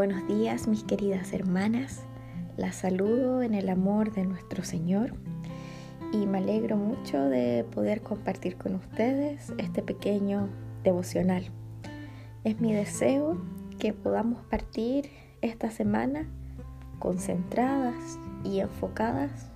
[0.00, 2.00] Buenos días mis queridas hermanas,
[2.56, 5.12] las saludo en el amor de nuestro Señor
[6.10, 10.48] y me alegro mucho de poder compartir con ustedes este pequeño
[10.84, 11.50] devocional.
[12.44, 13.42] Es mi deseo
[13.78, 15.10] que podamos partir
[15.42, 16.26] esta semana
[16.98, 19.50] concentradas y enfocadas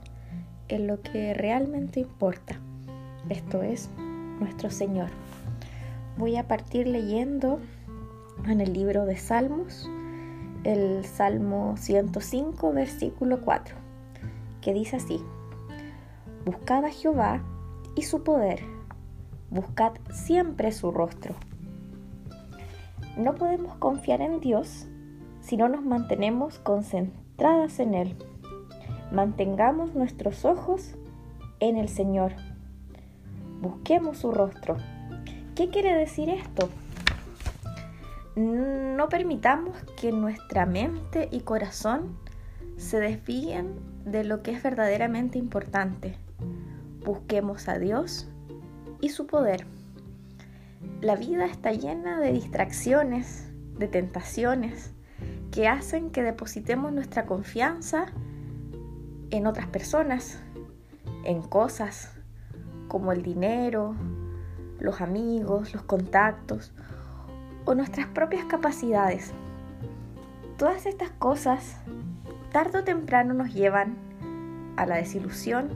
[0.68, 2.60] en lo que realmente importa,
[3.30, 3.88] esto es
[4.40, 5.08] nuestro Señor.
[6.18, 7.60] Voy a partir leyendo
[8.46, 9.88] en el libro de Salmos,
[10.64, 13.76] el Salmo 105, versículo 4,
[14.60, 15.20] que dice así,
[16.44, 17.42] Buscad a Jehová
[17.94, 18.60] y su poder,
[19.50, 21.34] buscad siempre su rostro.
[23.16, 24.86] No podemos confiar en Dios
[25.40, 28.16] si no nos mantenemos concentradas en Él.
[29.12, 30.96] Mantengamos nuestros ojos
[31.60, 32.32] en el Señor.
[33.60, 34.76] Busquemos su rostro.
[35.54, 36.68] ¿Qué quiere decir esto?
[38.36, 42.18] No permitamos que nuestra mente y corazón
[42.76, 46.18] se desvíen de lo que es verdaderamente importante.
[47.04, 48.28] Busquemos a Dios
[49.00, 49.66] y su poder.
[51.00, 54.92] La vida está llena de distracciones, de tentaciones,
[55.52, 58.06] que hacen que depositemos nuestra confianza
[59.30, 60.40] en otras personas,
[61.24, 62.10] en cosas
[62.88, 63.94] como el dinero,
[64.80, 66.72] los amigos, los contactos
[67.64, 69.32] o nuestras propias capacidades.
[70.56, 71.76] Todas estas cosas
[72.52, 73.96] tarde o temprano nos llevan
[74.76, 75.70] a la desilusión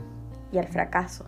[0.51, 1.25] y al fracaso.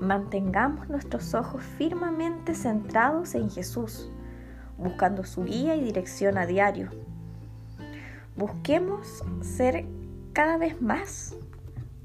[0.00, 4.10] Mantengamos nuestros ojos firmemente centrados en Jesús,
[4.76, 6.90] buscando su guía y dirección a diario.
[8.36, 9.86] Busquemos ser
[10.32, 11.34] cada vez más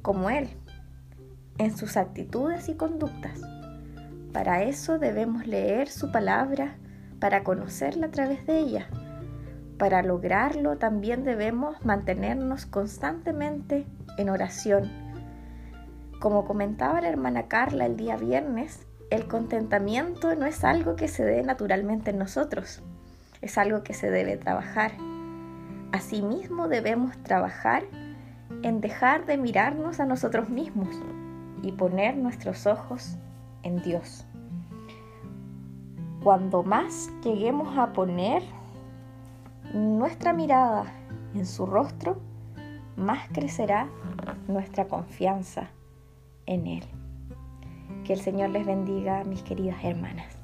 [0.01, 0.49] como Él
[1.59, 3.39] en sus actitudes y conductas.
[4.31, 6.77] Para eso debemos leer su palabra
[7.23, 8.89] para conocerla a través de ella.
[9.77, 13.85] Para lograrlo también debemos mantenernos constantemente
[14.17, 14.91] en oración.
[16.19, 21.23] Como comentaba la hermana Carla el día viernes, el contentamiento no es algo que se
[21.23, 22.83] dé naturalmente en nosotros,
[23.39, 24.91] es algo que se debe trabajar.
[25.93, 27.83] Asimismo debemos trabajar
[28.63, 30.93] en dejar de mirarnos a nosotros mismos
[31.61, 33.15] y poner nuestros ojos
[33.61, 34.25] en Dios.
[36.23, 38.43] Cuando más lleguemos a poner
[39.73, 40.85] nuestra mirada
[41.35, 42.17] en su rostro,
[42.95, 43.89] más crecerá
[44.47, 45.69] nuestra confianza
[46.45, 46.83] en Él.
[48.05, 50.42] Que el Señor les bendiga, mis queridas hermanas.